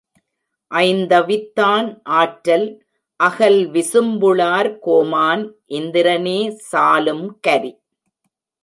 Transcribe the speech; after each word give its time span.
ஐந்தவித்தான் 0.71 1.89
ஆற்றல் 2.13 2.65
அகல்விசும்புளார் 3.19 4.71
கோமான் 4.79 5.45
இந்திரனே 5.71 6.39
சாலும் 6.71 7.25
கரி. 7.41 7.73